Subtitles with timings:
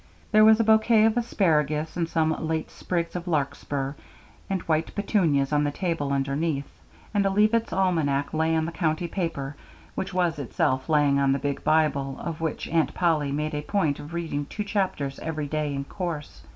[0.31, 3.93] There was a bouquet of asparagus and some late sprigs of larkspur
[4.49, 6.65] and white petunias on the table underneath,
[7.13, 9.55] and a Leavitt's Almanac lay on the county paper,
[9.93, 13.99] which was itself lying on the big Bible, of which Aunt Polly made a point
[13.99, 16.41] of reading two chapters every day in course.